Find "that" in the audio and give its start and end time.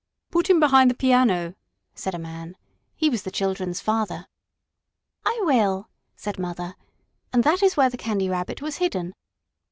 7.43-7.61